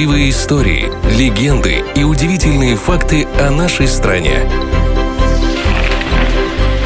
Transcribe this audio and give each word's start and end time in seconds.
Правдивые 0.00 0.30
истории, 0.30 0.90
легенды 1.14 1.84
и 1.94 2.04
удивительные 2.04 2.74
факты 2.74 3.28
о 3.38 3.50
нашей 3.50 3.86
стране. 3.86 4.50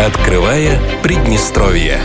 Открывая 0.05 0.81
Приднестровье. 1.01 2.01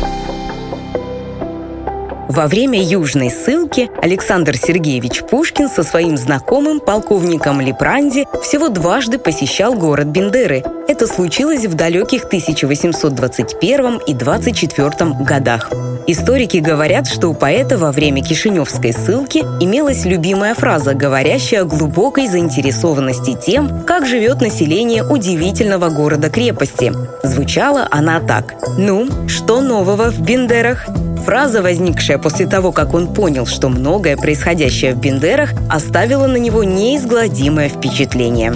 Во 2.30 2.46
время 2.46 2.80
южной 2.80 3.32
ссылки 3.32 3.90
Александр 4.04 4.56
Сергеевич 4.56 5.24
Пушкин 5.24 5.68
со 5.68 5.82
своим 5.82 6.16
знакомым 6.16 6.80
полковником 6.80 7.60
Лепранди 7.60 8.28
всего 8.44 8.70
дважды 8.70 9.18
посещал 9.18 9.74
город 9.74 10.06
Бендеры. 10.10 10.64
Это 10.88 11.08
случилось 11.08 11.66
в 11.66 11.74
далеких 11.74 12.26
1821 12.26 14.02
и 14.06 14.14
24 14.14 14.92
годах. 15.22 15.72
Историки 16.06 16.58
говорят, 16.58 17.08
что 17.08 17.30
у 17.30 17.34
поэта 17.34 17.80
во 17.80 17.92
время 17.92 18.24
Кишиневской 18.24 18.94
ссылки 18.94 19.40
имелась 19.60 20.06
любимая 20.06 20.54
фраза, 20.54 20.94
говорящая 20.94 21.64
о 21.64 21.66
глубокой 21.66 22.28
заинтересованности 22.28 23.36
тем, 23.44 23.84
как 23.86 24.06
живет 24.06 24.40
население 24.40 25.04
удивительного 25.04 25.90
города-крепости. 25.90 26.94
Звучала 27.24 27.88
она 27.90 28.20
так. 28.20 28.54
«Ну, 28.78 29.08
что 29.28 29.62
нового 29.62 30.12
в 30.12 30.22
Бендерах?» 30.22 30.88
Фраза, 31.26 31.62
возникшая 31.62 32.18
после 32.18 32.48
того, 32.48 32.72
как 32.72 32.94
он 32.94 33.14
понял, 33.14 33.46
что 33.46 33.70
многое 33.70 34.18
происходящее 34.18 34.94
в 34.94 35.00
Бендерах, 35.00 35.52
оставила 35.70 36.28
на 36.28 36.38
него 36.38 36.64
неизгладимое 36.64 37.70
впечатление 37.70 38.54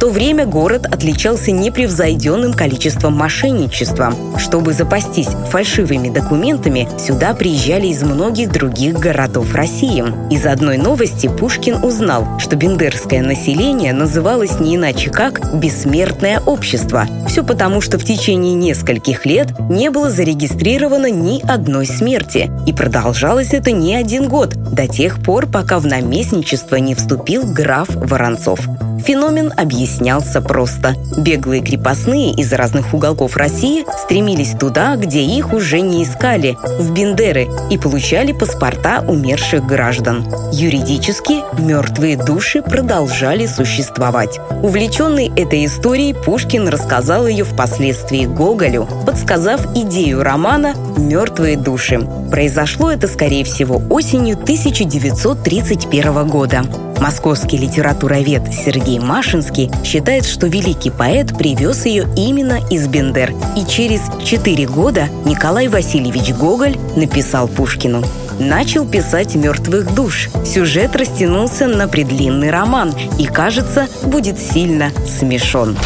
то 0.00 0.08
время 0.08 0.46
город 0.46 0.86
отличался 0.86 1.52
непревзойденным 1.52 2.54
количеством 2.54 3.12
мошенничества. 3.12 4.14
Чтобы 4.38 4.72
запастись 4.72 5.28
фальшивыми 5.50 6.08
документами, 6.08 6.88
сюда 6.98 7.34
приезжали 7.34 7.88
из 7.88 8.02
многих 8.02 8.50
других 8.50 8.94
городов 8.94 9.54
России. 9.54 10.02
Из 10.30 10.46
одной 10.46 10.78
новости 10.78 11.28
Пушкин 11.28 11.84
узнал, 11.84 12.26
что 12.38 12.56
бендерское 12.56 13.22
население 13.22 13.92
называлось 13.92 14.58
не 14.58 14.76
иначе 14.76 15.10
как 15.10 15.54
«бессмертное 15.54 16.40
общество». 16.40 17.06
Все 17.28 17.44
потому, 17.44 17.82
что 17.82 17.98
в 17.98 18.04
течение 18.04 18.54
нескольких 18.54 19.26
лет 19.26 19.48
не 19.68 19.90
было 19.90 20.08
зарегистрировано 20.08 21.10
ни 21.10 21.42
одной 21.46 21.84
смерти. 21.84 22.50
И 22.66 22.72
продолжалось 22.72 23.52
это 23.52 23.70
не 23.72 23.94
один 23.94 24.28
год, 24.28 24.54
до 24.54 24.88
тех 24.88 25.22
пор, 25.22 25.46
пока 25.46 25.78
в 25.78 25.84
наместничество 25.84 26.76
не 26.76 26.94
вступил 26.94 27.44
граф 27.44 27.88
Воронцов. 27.90 28.60
Феномен 29.00 29.52
объяснялся 29.90 30.40
просто. 30.40 30.94
Беглые 31.16 31.62
крепостные 31.62 32.32
из 32.32 32.52
разных 32.52 32.94
уголков 32.94 33.36
России 33.36 33.84
стремились 34.04 34.52
туда, 34.58 34.94
где 34.96 35.22
их 35.22 35.52
уже 35.52 35.80
не 35.80 36.04
искали, 36.04 36.56
в 36.78 36.92
Бендеры, 36.92 37.48
и 37.70 37.78
получали 37.78 38.32
паспорта 38.32 39.04
умерших 39.06 39.66
граждан. 39.66 40.24
Юридически 40.52 41.40
мертвые 41.60 42.16
души 42.16 42.62
продолжали 42.62 43.46
существовать. 43.46 44.38
Увлеченный 44.62 45.32
этой 45.36 45.66
историей, 45.66 46.14
Пушкин 46.14 46.68
рассказал 46.68 47.26
ее 47.26 47.44
впоследствии 47.44 48.26
Гоголю, 48.26 48.86
подсказав 49.06 49.76
идею 49.76 50.22
романа 50.22 50.74
«Мертвые 50.96 51.56
души». 51.56 52.00
Произошло 52.30 52.92
это, 52.92 53.08
скорее 53.08 53.44
всего, 53.44 53.82
осенью 53.90 54.36
1931 54.36 56.28
года. 56.28 56.64
Московский 57.00 57.56
литературовед 57.56 58.52
Сергей 58.52 58.98
Машинский 58.98 59.70
считает, 59.84 60.24
что 60.24 60.46
великий 60.46 60.90
поэт 60.90 61.36
привез 61.36 61.86
ее 61.86 62.08
именно 62.16 62.60
из 62.70 62.86
Бендер. 62.88 63.34
И 63.56 63.64
через 63.64 64.02
четыре 64.24 64.66
года 64.66 65.08
Николай 65.24 65.68
Васильевич 65.68 66.32
Гоголь 66.34 66.76
написал 66.96 67.48
Пушкину 67.48 68.02
начал 68.40 68.86
писать 68.86 69.34
«Мертвых 69.34 69.94
душ». 69.94 70.30
Сюжет 70.44 70.96
растянулся 70.96 71.68
на 71.68 71.86
предлинный 71.86 72.50
роман 72.50 72.92
и, 73.18 73.26
кажется, 73.26 73.86
будет 74.02 74.38
сильно 74.38 74.90
смешон. 75.06 75.76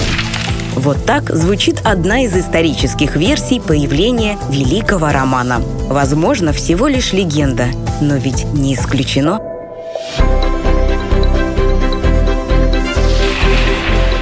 Вот 0.77 1.05
так 1.05 1.31
звучит 1.31 1.81
одна 1.85 2.23
из 2.25 2.37
исторических 2.37 3.17
версий 3.17 3.61
появления 3.61 4.39
великого 4.51 5.11
романа. 5.11 5.61
Возможно, 5.89 6.53
всего 6.53 6.89
лишь 6.89 7.13
легенда, 7.13 7.67
но 8.01 8.17
ведь 8.17 8.45
не 8.55 8.75
исключено– 8.75 9.41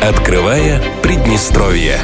Открывая 0.03 0.83
Приднестровье. 1.01 2.01